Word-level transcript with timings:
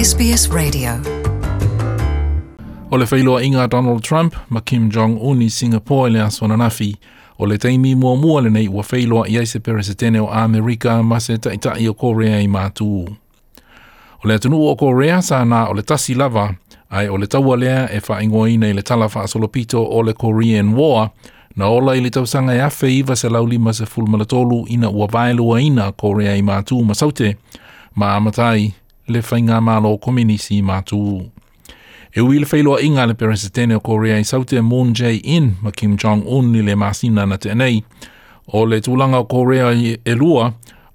SBS 0.00 0.50
Radio. 0.54 0.90
O 2.90 2.96
le 2.96 3.04
whailoa 3.10 3.42
inga 3.44 3.66
Donald 3.66 4.02
Trump 4.02 4.34
ma 4.48 4.60
Kim 4.60 4.90
Jong-un 4.92 5.42
i 5.42 5.50
Singapore 5.50 6.10
le 6.10 6.20
aswana 6.22 6.56
nafi. 6.56 6.96
O 7.38 7.46
le 7.46 7.58
teimi 7.58 7.94
mua 7.94 8.16
mua 8.16 8.42
le 8.42 8.50
nei 8.50 8.68
ua 8.68 8.82
whailoa 8.92 9.26
i 9.28 9.36
aise 9.38 9.60
peresetene 9.60 10.20
o 10.20 10.26
Amerika 10.30 11.02
ma 11.02 11.20
se 11.20 11.36
taitai 11.38 11.88
o 11.88 11.94
Korea 11.94 12.40
i 12.40 12.48
mātū. 12.48 13.10
O 14.24 14.28
le 14.28 14.34
atunu 14.34 14.62
o 14.70 14.76
Korea 14.76 15.20
sa 15.22 15.42
nā 15.44 15.66
o 15.68 15.72
le 15.74 15.82
tasi 15.82 16.14
lava 16.14 16.48
ai 16.90 17.08
o 17.08 17.16
le 17.18 17.26
taua 17.26 17.56
lea 17.56 17.86
e 17.92 18.00
whaingoi 18.08 18.56
nei 18.58 18.72
le 18.72 18.82
talafa 18.82 19.20
a 19.20 19.28
solopito 19.28 19.82
o 19.84 20.02
le 20.02 20.12
Korean 20.14 20.68
War 20.74 21.10
na 21.56 21.68
ola 21.68 21.92
i 21.96 22.00
le 22.00 22.08
tausanga 22.10 22.54
e 22.54 22.60
afe 22.62 22.94
iwa 22.96 23.16
se 23.16 23.28
lauli 23.28 23.58
ma 23.58 23.72
se 23.72 23.84
fulmalatolu 23.86 24.64
ina 24.68 24.90
ua 24.90 25.06
vailua 25.06 25.60
ina 25.60 25.92
Korea 25.92 26.36
i 26.36 26.42
mātū 26.42 26.80
ma 26.84 26.94
saute 26.94 27.36
ma 27.94 28.14
amatai 28.16 28.72
le 29.10 29.20
whainga 29.20 29.60
mālo 29.60 29.90
kominisi 29.98 30.60
mātū. 30.62 31.00
E 32.14 32.22
wile 32.26 32.46
whailoa 32.50 32.80
inga 32.82 33.04
le 33.06 33.14
peresetene 33.18 33.76
o 33.78 33.82
Korea 33.82 34.16
i 34.18 34.24
saute 34.26 34.62
Moon 34.62 34.92
Jae-in 34.98 35.52
ma 35.62 35.70
Kim 35.74 35.96
Jong-un 35.98 36.48
ni 36.52 36.62
le 36.66 36.74
māsina 36.78 37.26
na 37.26 37.38
tēnei, 37.38 37.82
o 38.54 38.64
le 38.66 38.80
tūlanga 38.84 39.20
o 39.22 39.28
Korea 39.30 39.68
i 39.78 39.92
e 40.02 40.16
lua, 40.18 40.48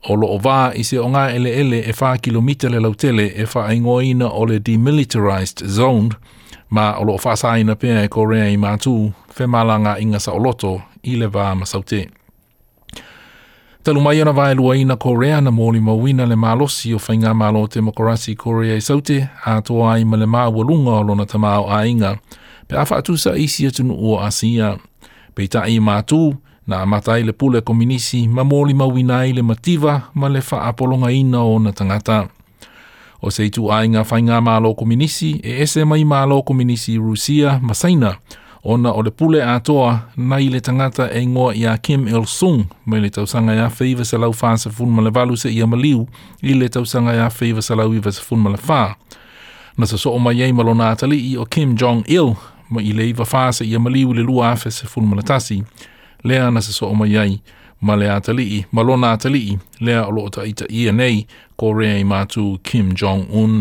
o 0.10 0.18
lo 0.20 0.28
o 0.36 0.42
i 0.76 0.84
se 0.86 1.00
o 1.02 1.08
ngā 1.12 1.30
ele 1.36 1.52
ele 1.62 1.80
e 1.88 1.94
wha 2.00 2.12
kilomita 2.22 2.70
le 2.70 2.80
lautele 2.84 3.30
e 3.36 3.46
wha 3.54 3.64
ingoina 3.74 4.28
o 4.30 4.44
le 4.46 4.60
demilitarized 4.60 5.64
zone, 5.68 6.10
ma 6.70 6.92
o 7.00 7.04
lo 7.08 7.16
o 7.16 7.18
wha 7.24 7.36
saina 7.36 7.76
pēr 7.80 8.04
e 8.04 8.08
Korea 8.10 8.50
i 8.52 8.58
mātū, 8.60 8.94
whemalanga 9.40 9.96
inga 10.04 10.20
sa 10.20 10.36
o 10.36 10.40
loto 10.44 10.76
i 11.04 11.16
le 11.16 11.28
wā 11.32 11.54
ma 11.58 11.66
saute. 11.66 12.06
Talu 13.86 14.02
mai 14.02 14.22
ona 14.22 14.32
vai 14.34 14.56
lua 14.56 14.78
ina 14.78 14.96
Korea 14.96 15.42
na 15.42 15.52
mōli 15.52 15.80
mawina 15.82 16.26
le 16.26 16.36
mālosi 16.36 16.94
o 16.94 16.98
whainga 16.98 17.34
mālo 17.38 17.68
te 17.70 17.82
mokorasi 17.86 18.34
Korea 18.36 18.74
i 18.76 18.82
saute, 18.82 19.20
a 19.46 19.60
toa 19.62 19.92
ai 19.94 20.04
ma 20.06 20.18
le 20.18 20.26
māua 20.26 20.64
lunga 20.66 20.92
o 20.92 21.04
lona 21.06 21.26
tamāo 21.30 21.68
a 21.70 21.84
inga. 21.86 22.16
Pe 22.68 22.76
awha 22.82 22.98
atu 22.98 23.14
sa 23.18 23.36
isi 23.38 23.68
atu 23.70 23.84
nu 23.86 23.94
o 23.98 24.16
asia. 24.20 24.72
Pe 25.38 25.46
ta 25.48 25.68
i 25.70 25.78
mātū, 25.78 26.18
na 26.68 26.80
amatai 26.82 27.20
le 27.28 27.34
pule 27.38 27.62
kominisi 27.62 28.24
ma 28.28 28.42
mōli 28.44 28.74
mawina 28.74 29.20
i 29.30 29.36
le 29.38 29.44
mativa 29.46 30.02
ma 30.16 30.30
le 30.34 30.42
wha 30.50 30.64
apolonga 30.72 31.12
ina 31.14 31.44
o 31.46 31.60
na 31.60 31.72
tangata. 31.72 32.24
O 33.22 33.30
seitu 33.30 33.70
a 33.72 33.84
inga 33.86 34.02
whainga 34.02 34.42
mālo 34.42 34.74
kominisi 34.74 35.36
e 35.44 35.60
ese 35.62 35.86
mai 35.86 36.02
mālo 36.04 36.42
kominisi 36.42 36.98
Rusia 36.98 37.60
masaina, 37.62 38.16
ona 38.66 38.94
o 38.94 39.02
le 39.02 39.12
pule 39.12 39.42
a 39.44 39.60
toa 39.60 40.00
nai 40.30 40.46
le 40.54 40.60
tangata 40.66 41.06
e 41.14 41.22
ngoa 41.32 41.52
i 41.56 41.64
a 41.66 41.74
Kim 41.86 42.02
Il-sung 42.14 42.62
mai 42.90 43.00
le 43.04 43.10
tausanga 43.16 43.54
i 43.54 43.60
a 43.60 43.70
feiva 43.78 44.04
sa 44.10 44.18
lau 44.24 44.32
faa 44.42 44.56
sa 44.64 44.70
funma 44.76 45.00
le 45.06 45.10
valu 45.18 45.34
se 45.44 45.48
i 45.50 45.60
a 45.62 45.68
maliu 45.74 46.02
i 46.42 46.52
le 46.60 46.68
tausanga 46.76 47.12
i 47.14 47.20
a 47.20 47.30
feiva 47.38 47.62
sa 47.68 47.74
lau 47.80 47.90
iwa 47.98 48.12
sa 48.18 48.22
funma 48.28 48.50
le 48.54 48.58
faa. 48.68 48.90
Na 49.78 49.86
sa 49.90 49.98
soo 50.04 50.18
mai 50.24 50.42
ei 50.46 50.54
malo 50.58 50.74
na 50.80 50.86
atali 50.94 51.18
i 51.32 51.38
o 51.38 51.46
Kim 51.54 51.70
Jong-il 51.80 52.30
ma 52.72 52.80
i 52.82 52.92
le 52.98 53.04
iwa 53.12 53.26
faa 53.32 53.50
sa 53.58 53.62
i 53.70 53.76
a 53.76 53.80
maliu 53.86 54.10
le 54.18 54.24
lua 54.30 54.44
afe 54.54 54.70
sa 54.78 54.86
funma 54.94 55.14
le 55.18 55.22
tasi. 55.30 55.58
Lea 56.28 56.44
na 56.54 56.60
sa 56.66 56.72
soo 56.78 56.94
mai 57.00 57.16
ei 57.24 57.34
ma 57.86 57.94
le 58.00 58.08
atali 58.18 58.46
i 58.60 58.66
malo 58.76 58.94
na 59.02 59.08
atali 59.16 59.42
i 59.54 59.60
lea 59.86 60.00
o 60.08 60.12
loo 60.16 60.28
ta 60.34 60.42
ita 60.52 60.66
i 60.78 60.82
a 60.90 60.92
nei 61.00 61.18
ko 61.60 61.66
rea 61.78 61.98
i 62.00 62.04
matu 62.12 62.46
Kim 62.68 62.88
Jong-un. 63.00 63.54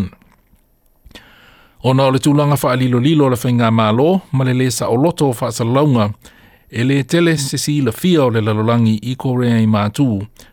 Ona 1.85 2.07
o 2.09 2.13
le 2.15 2.17
tūlanga 2.23 2.57
wha 2.57 2.71
alilolilo 2.73 3.27
le 3.29 3.37
whainga 3.37 3.69
mālo, 3.71 4.23
ma 4.33 4.45
le 4.49 4.55
le 4.57 4.71
sa 4.73 4.87
o 4.89 4.95
loto 4.97 5.27
wha 5.37 5.51
sa 5.53 5.65
launga, 5.69 6.07
e 6.73 6.81
le 6.83 7.03
tele 7.05 7.35
se 7.39 7.59
si 7.61 7.75
la 7.85 7.93
fia 7.93 8.23
o 8.25 8.29
le 8.33 8.41
lalolangi 8.41 8.95
i 9.03 9.13
korea 9.21 9.59
i 9.61 9.67
mātū, 9.69 10.07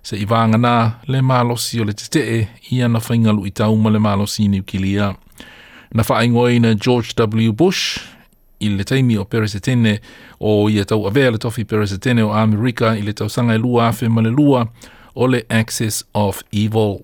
se 0.03 0.19
i 0.19 0.25
vānga 0.27 0.59
nā 0.59 0.73
le 1.07 1.21
mālosi 1.23 1.79
o 1.79 1.85
le 1.87 1.95
te 1.95 2.09
tee 2.11 2.35
i 2.75 2.81
ana 2.83 2.99
whainga 3.05 3.31
lu 3.31 3.47
i 3.47 3.53
tau 3.55 3.79
ma 3.79 3.89
le 3.95 3.99
mālosi 4.03 4.49
ni 4.51 4.59
ukilia. 4.59 5.07
Na 5.95 6.03
wha 6.03 6.19
ingoina 6.19 6.73
George 6.75 7.15
W. 7.21 7.53
Bush, 7.53 7.97
i 8.59 8.67
le 8.75 8.83
taimi 8.83 9.15
o 9.17 9.23
peresetene 9.23 10.01
o 10.39 10.67
ia 10.69 10.83
tau 10.85 11.07
avea 11.07 11.31
le 11.31 11.37
tofi 11.39 11.63
peresetene 11.63 12.25
o 12.27 12.33
Amerika 12.35 12.91
i 12.99 13.01
le 13.07 13.13
tausanga 13.15 13.55
e 13.55 13.57
lua 13.63 13.87
afe 13.93 14.09
ma 14.11 14.21
le 14.21 14.35
lua 14.35 14.67
o 15.15 15.31
le 15.31 15.43
Axis 15.49 16.03
of 16.13 16.43
Evil. 16.51 16.99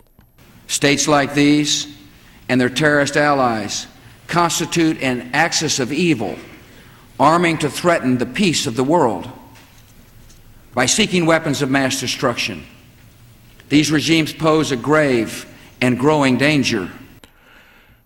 States 0.68 1.08
like 1.08 1.34
these 1.34 1.86
and 2.50 2.60
their 2.60 2.74
terrorist 2.84 3.16
allies– 3.16 3.88
constitute 4.28 5.02
an 5.02 5.30
axis 5.34 5.80
of 5.80 5.92
evil, 5.92 6.36
arming 7.20 7.58
to 7.60 7.70
threaten 7.70 8.18
the 8.18 8.26
peace 8.26 8.68
of 8.68 8.76
the 8.76 8.84
world 8.84 9.28
by 10.76 10.86
seeking 10.86 11.26
weapons 11.26 11.62
of 11.62 11.70
mass 11.70 12.00
destruction. 12.00 12.64
These 13.70 13.92
regimes 13.92 14.34
pose 14.34 14.72
a 14.72 14.76
grave 14.76 15.46
and 15.82 15.98
growing 16.00 16.38
danger. 16.38 16.90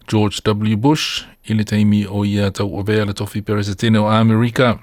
George 0.08 0.42
W. 0.44 0.78
Bush 0.78 1.24
ili 1.48 1.66
Oya 2.08 2.46
o 2.46 2.50
tau 2.50 2.68
tofi 3.14 3.42
peresetino 3.42 4.02
a 4.06 4.22
Amerika. 4.22 4.80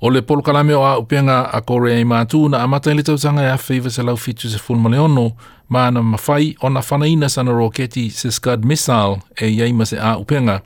O 0.00 0.10
le 0.10 0.22
polo 0.22 0.42
kalame 0.42 0.70
o 0.74 0.84
a 0.86 0.96
upenga 1.00 1.50
a 1.52 1.60
kore 1.60 1.90
ai 1.90 2.04
mātū 2.06 2.48
na 2.50 2.58
amata 2.62 2.90
ili 2.92 3.02
tausanga 3.02 3.42
ya 3.42 3.54
e 3.54 3.58
whaiva 3.58 3.90
se 3.90 4.02
lau 4.06 4.14
fitu 4.16 4.46
se 4.50 4.58
fulma 4.62 4.88
leono 4.92 5.32
ma 5.74 5.90
na 5.90 6.02
mawhai 6.02 6.54
o 6.62 6.68
na 6.70 6.80
whanaina 6.88 7.28
sana 7.28 7.50
roketi 7.52 8.04
se 8.10 8.30
Scud 8.30 8.64
Missile 8.64 9.18
e 9.40 9.46
iaima 9.50 9.86
se 9.90 9.98
a 9.98 10.14
upenga 10.18 10.60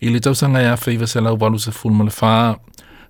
ili 0.00 0.20
tausanga 0.20 0.60
ya 0.62 0.72
e 0.74 0.76
whaiva 0.86 1.06
se 1.06 1.20
lau 1.20 1.36
walu 1.40 1.58
se 1.58 1.70
fulma 1.70 2.04
le 2.04 2.10
whaa. 2.20 2.56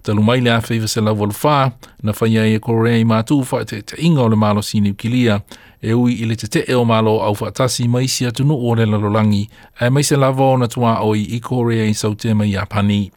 Talu 0.03 0.21
mai 0.23 0.41
le 0.41 0.51
a 0.51 0.59
whaiva 0.59 0.89
se 0.89 1.01
lau 1.01 1.15
walu 1.21 1.33
whaa 1.45 1.71
na 2.03 2.13
whai 2.21 2.39
ai 2.39 2.47
a 2.47 2.55
e 2.55 2.59
kore 2.59 2.95
ai 2.99 3.05
mātū 3.15 3.39
whae 3.51 3.63
te, 3.65 3.81
te 3.83 3.97
inga 4.03 4.23
o 4.23 4.29
le 4.29 4.37
malo 4.37 4.61
sini 4.63 4.91
ukilia 4.91 5.41
e 5.83 5.95
ui 5.95 6.13
ili 6.25 6.35
te 6.37 6.49
te 6.49 6.65
eo 6.67 6.83
malo 6.85 7.21
au 7.23 7.37
whaatasi 7.41 7.87
mai 7.89 8.09
si 8.09 8.27
atunu 8.27 8.59
o 8.67 8.75
le 8.75 8.85
lalolangi 8.87 9.45
e 9.81 9.91
mai 9.91 10.03
se 10.05 10.17
lava 10.19 10.57
na 10.59 10.67
tua 10.69 10.97
oi 11.07 11.23
i 11.23 11.41
kore 11.41 11.79
ai 11.87 11.95
sautema 11.95 12.47
i 12.51 12.57
a 12.57 12.67
panii. 12.67 13.11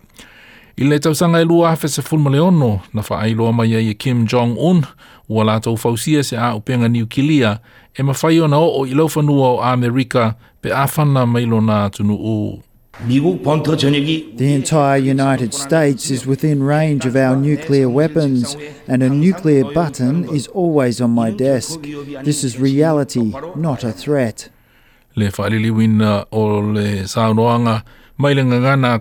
I 0.77 0.83
le 0.85 0.99
tausaga 0.99 1.41
e 1.41 1.43
lua 1.43 1.69
afe 1.71 1.87
se 1.89 2.01
fulmaleono 2.01 2.79
na 2.93 3.01
faailoa 3.01 3.53
mai 3.53 3.75
ai 3.75 3.89
e 3.89 3.93
Kim 3.93 4.25
Jong-un 4.25 4.81
ua 5.29 5.59
fausia 5.77 6.23
se 6.23 6.37
a 6.37 6.55
upega 6.55 6.87
niukilia 6.87 7.59
e 7.95 8.01
mawhai 8.03 8.39
ona 8.39 8.57
o 8.57 8.85
i 8.85 8.93
laufanua 8.93 9.49
o 9.59 9.59
Amerika 9.61 10.35
pe 10.61 10.69
awhana 10.69 11.25
mai 11.27 11.45
lona 11.45 11.89
The 13.07 14.53
entire 14.53 14.97
United 14.97 15.53
States 15.53 16.09
is 16.11 16.25
within 16.27 16.61
range 16.63 17.05
of 17.05 17.15
our 17.15 17.35
nuclear 17.35 17.89
weapons, 17.89 18.55
and 18.88 19.01
a 19.01 19.09
nuclear 19.09 19.63
button 19.63 20.29
is 20.29 20.47
always 20.47 21.01
on 21.01 21.09
my 21.11 21.31
desk. 21.31 21.81
This 22.23 22.43
is 22.43 22.59
reality, 22.59 23.33
not 23.55 23.83
a 23.83 23.91
threat. 23.91 24.49
Le 25.15 25.27
whaaliliwina 25.31 26.25
o 26.31 26.59
le 26.61 27.03
saunoanga 27.07 27.83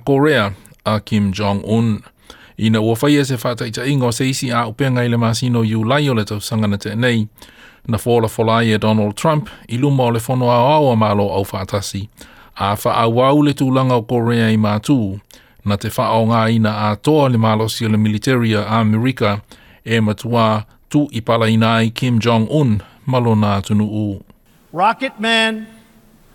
Korea 0.06 0.54
a 0.86 1.00
Kim 1.00 1.32
Jong-un. 1.32 2.02
Ina 2.58 2.80
ua 2.80 2.94
whai 2.94 3.16
e 3.20 3.24
se 3.24 3.36
whata 3.40 3.64
i 3.64 3.70
ta 3.70 3.82
ingo 3.82 4.10
se 4.10 4.28
isi 4.28 4.50
a 4.50 4.66
upe 4.68 4.84
ngai 4.84 5.08
le 5.10 5.16
masino 5.16 5.62
iu 5.66 5.82
lai 5.84 6.08
o 6.08 6.12
le 6.14 6.24
tau 6.24 6.40
sangana 6.40 6.76
te 6.78 6.94
nei, 6.94 7.26
na 7.88 7.96
fola 7.96 8.28
fola 8.28 8.62
e 8.64 8.76
Donald 8.78 9.16
Trump 9.16 9.48
i 9.68 9.76
luma 9.78 10.02
o 10.04 10.08
le 10.10 10.20
whono 10.20 10.48
a 10.50 10.76
au 10.76 10.88
a 10.90 10.96
malo 10.96 11.28
au 11.30 11.44
whatasi, 11.44 12.08
a 12.56 12.74
wha 12.76 12.92
a 12.92 13.08
wau 13.08 13.42
le 13.42 13.52
tūlanga 13.54 13.92
o 13.96 14.02
Korea 14.02 14.50
i 14.50 14.56
mātū, 14.58 15.20
na 15.64 15.76
te 15.76 15.88
wha 15.88 16.10
o 16.20 16.26
ngā 16.26 16.50
ina 16.52 16.90
a 16.90 16.96
toa 16.96 17.28
le 17.30 17.38
malo 17.38 17.68
si 17.68 17.88
le 17.88 17.96
militaria 17.96 18.64
a 18.66 18.80
Amerika 18.80 19.42
e 19.84 20.00
matua 20.00 20.66
tu 20.90 21.08
i 21.12 21.20
pala 21.22 21.48
ina 21.48 21.76
ai 21.78 21.88
Kim 21.90 22.18
Jong-un 22.20 22.80
malo 23.06 23.32
nā 23.34 23.62
tunu 23.64 23.88
u. 23.88 24.24
Rocket 24.72 25.18
Man 25.18 25.66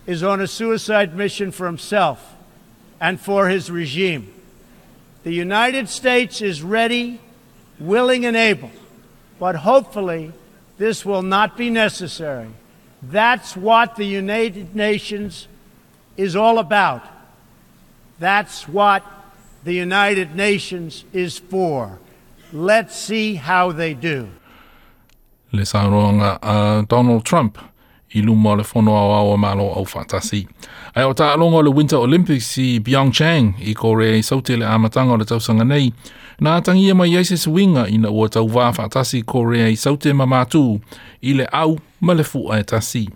is 0.08 0.24
on 0.24 0.42
a 0.42 0.48
suicide 0.48 1.16
mission 1.16 1.52
for 1.52 1.68
himself 1.68 2.34
and 3.00 3.20
for 3.20 3.48
his 3.50 3.70
regime. 3.70 4.32
The 5.26 5.32
United 5.34 5.90
States 5.90 6.40
is 6.40 6.62
ready, 6.62 7.20
willing, 7.80 8.28
and 8.28 8.38
able, 8.38 8.70
but 9.40 9.56
hopefully 9.56 10.32
this 10.78 11.04
will 11.04 11.24
not 11.24 11.58
be 11.58 11.72
necessary. 11.72 12.50
That's 13.02 13.58
what 13.58 13.96
the 13.96 14.06
United 14.06 14.76
Nations 14.76 15.48
is 16.16 16.36
all 16.36 16.60
about. 16.60 17.02
That's 18.20 18.68
what 18.68 19.02
the 19.64 19.74
United 19.74 20.36
Nations 20.36 21.06
is 21.12 21.40
for. 21.40 21.98
Let's 22.54 22.96
see 22.96 23.34
how 23.34 23.72
they 23.72 23.96
do. 23.96 24.30
Les 25.52 25.74
uh, 25.74 26.84
Donald 26.88 27.26
Trump. 27.26 27.58
i 28.14 28.22
luma 28.22 28.50
o 28.52 28.56
le 28.56 28.64
fono 28.64 28.92
au 28.98 29.12
au 29.14 29.34
a 29.34 29.38
malo 29.38 29.74
au 29.74 29.86
fantasi. 29.86 30.48
Ai 30.96 31.04
o 31.04 31.14
ta 31.14 31.34
alongo 31.34 31.62
le 31.62 31.70
Winter 31.70 31.98
Olympics 32.00 32.58
i 32.58 32.80
Pyeongchang 32.80 33.54
i 33.66 33.74
kore 33.74 34.18
i 34.18 34.22
saute 34.24 34.56
le 34.58 34.66
amatanga 34.66 35.14
o 35.14 35.18
le 35.18 35.26
tausanga 35.26 35.64
nei. 35.66 35.92
Nā 36.42 36.62
tangi 36.62 36.90
e 36.90 36.94
mai 36.94 37.16
eises 37.16 37.48
winga 37.48 37.88
i 37.90 37.98
na 37.98 38.10
ua 38.12 38.28
tau 38.30 38.48
waa 38.54 38.72
fantasi 38.76 39.22
kore 39.24 39.66
i 39.72 39.76
saute 39.76 40.14
ma 40.14 40.26
mātū 40.26 40.80
i 41.22 41.34
le 41.34 41.46
au 41.52 41.78
ma 42.02 42.14
le 42.14 42.24
fu 42.24 42.46
ae 42.54 42.64
tasi. 42.64 43.08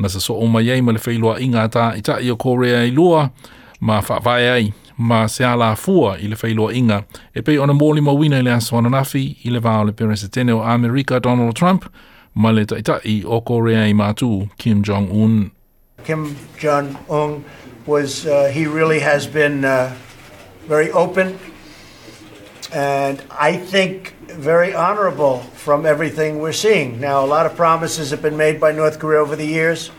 Nā 0.00 0.10
sa 0.10 0.20
so 0.20 0.34
o 0.36 0.46
mai 0.46 0.68
ei 0.74 0.82
ma 0.82 0.92
le 0.92 0.98
feiloa 0.98 1.36
inga 1.40 1.68
ta 1.68 1.92
i 1.96 2.02
ta 2.02 2.18
i 2.20 2.30
o 2.30 2.36
kore 2.36 2.68
i 2.84 2.90
lua 2.90 3.30
ma 3.80 4.00
whaavae 4.00 4.48
ai 4.52 4.72
ma 4.98 5.24
se 5.28 5.42
ala 5.44 5.74
fua 5.76 6.18
i 6.20 6.28
le 6.28 6.36
feiloa 6.36 6.72
inga. 6.74 7.02
E 7.34 7.40
pei 7.42 7.58
ona 7.58 7.72
mōli 7.72 8.00
mawina 8.02 8.38
i 8.38 8.42
le 8.44 8.52
aswananafi 8.54 9.24
i 9.46 9.50
le 9.54 9.60
vāo 9.62 9.86
le 9.86 9.92
peresetene 9.92 10.52
o 10.52 10.60
Amerika 10.62 11.18
Donald 11.20 11.54
Trump, 11.56 11.88
ma 12.34 12.50
le 12.50 12.66
taʻitaʻi 12.66 13.24
o 13.24 13.40
Korea 13.40 13.84
i 13.86 13.92
mātū 13.92 14.50
Kim 14.58 14.82
Jong 14.82 15.08
Un. 15.10 15.52
Kim 16.04 16.36
Jong 16.58 16.96
Un 17.08 17.44
was 17.86 18.26
uh, 18.26 18.46
he 18.52 18.66
really 18.66 18.98
has 18.98 19.26
been 19.26 19.64
uh, 19.64 19.94
very 20.66 20.90
open 20.90 21.38
and 22.72 23.22
I 23.30 23.56
think 23.56 24.16
very 24.26 24.74
honorable 24.74 25.40
from 25.54 25.86
everything 25.86 26.40
we're 26.40 26.52
seeing. 26.52 27.00
Now 27.00 27.24
a 27.24 27.28
lot 27.28 27.46
of 27.46 27.54
promises 27.54 28.10
have 28.10 28.20
been 28.22 28.36
made 28.36 28.60
by 28.60 28.72
North 28.72 28.98
Korea 28.98 29.20
over 29.20 29.36
the 29.36 29.46
years, 29.46 29.92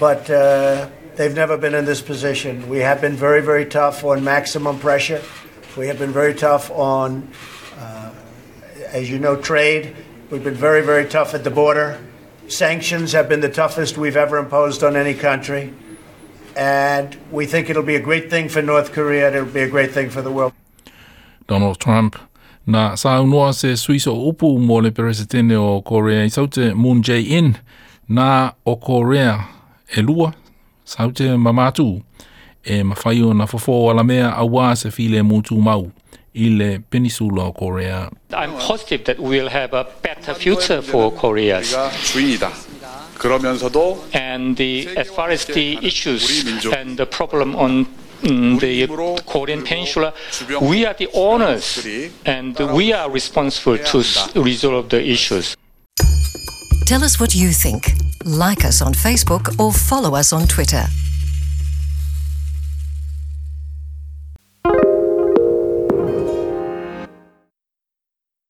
but 0.00 0.28
uh, 0.28 0.88
they've 1.14 1.34
never 1.34 1.56
been 1.56 1.74
in 1.74 1.84
this 1.84 2.00
position. 2.00 2.68
We 2.68 2.78
have 2.78 3.00
been 3.00 3.14
very 3.14 3.40
very 3.42 3.66
tough 3.66 4.02
on 4.02 4.24
maximum 4.24 4.80
pressure. 4.80 5.22
We 5.76 5.86
have 5.88 5.98
been 5.98 6.12
very 6.12 6.34
tough 6.34 6.70
on, 6.70 7.28
uh, 7.78 8.10
as 8.92 9.10
you 9.10 9.18
know, 9.18 9.34
trade 9.36 9.94
We've 10.30 10.42
been 10.42 10.54
very, 10.54 10.80
very 10.82 11.04
tough 11.04 11.34
at 11.34 11.44
the 11.44 11.50
border. 11.50 11.98
Sanctions 12.48 13.12
have 13.12 13.28
been 13.28 13.40
the 13.40 13.50
toughest 13.50 13.98
we've 13.98 14.16
ever 14.16 14.38
imposed 14.38 14.82
on 14.82 14.96
any 14.96 15.14
country. 15.14 15.72
And 16.56 17.16
we 17.30 17.46
think 17.46 17.68
it'll 17.68 17.82
be 17.82 17.96
a 17.96 18.00
great 18.00 18.30
thing 18.30 18.48
for 18.48 18.62
North 18.62 18.92
Korea 18.92 19.26
and 19.26 19.36
it'll 19.36 19.52
be 19.54 19.60
a 19.60 19.68
great 19.68 19.90
thing 19.92 20.08
for 20.10 20.22
the 20.22 20.30
world. 20.30 20.52
Donald 21.46 21.78
Trump 21.78 22.16
Nā 22.66 22.96
saunoa 22.96 23.52
se 23.52 23.76
suiso 23.76 24.14
upu 24.28 24.58
mō 24.58 24.82
le 24.82 24.90
peresetene 24.90 25.52
o 25.56 25.82
Korea 25.82 26.22
i 26.24 26.28
saute 26.28 26.72
Moon 26.74 27.02
Jae-in 27.02 27.58
nā 28.08 28.54
o 28.64 28.76
Korea 28.76 29.44
e 29.96 30.00
lua 30.00 30.32
saute 30.84 31.26
mamātū 31.36 32.02
e 32.64 32.80
mawhai 32.82 33.36
na 33.36 33.44
fofo 33.46 33.90
ala 33.90 34.04
mea 34.04 34.30
awā 34.30 34.74
se 34.76 34.88
file 34.88 35.20
mūtū 35.22 35.58
mau 35.60 35.90
i 36.34 36.78
peninsula 36.90 37.52
Korea. 37.52 38.10
I'm 38.32 38.54
positive 38.58 39.04
that 39.04 39.20
we'll 39.20 39.48
have 39.48 39.72
a 39.72 39.86
better 40.02 40.34
future 40.34 40.82
for 40.82 41.12
Korea. 41.12 41.58
And 44.12 44.56
the, 44.56 44.88
as 44.96 45.10
far 45.10 45.30
as 45.30 45.44
the 45.44 45.78
issues 45.82 46.44
and 46.66 46.96
the 46.98 47.06
problem 47.06 47.54
on 47.54 47.86
mm, 48.22 48.58
the 48.60 48.86
Korean 49.24 49.62
Peninsula, 49.62 50.12
we 50.60 50.84
are 50.84 50.94
the 50.94 51.08
owners 51.14 51.86
and 52.26 52.58
we 52.74 52.92
are 52.92 53.08
responsible 53.10 53.78
to 53.78 53.98
resolve 54.42 54.88
the 54.88 55.08
issues. 55.08 55.56
Tell 56.86 57.02
us 57.04 57.18
what 57.20 57.34
you 57.34 57.50
think. 57.50 57.92
Like 58.24 58.64
us 58.64 58.82
on 58.82 58.92
Facebook 58.92 59.58
or 59.60 59.72
follow 59.72 60.14
us 60.16 60.32
on 60.32 60.46
Twitter. 60.48 60.84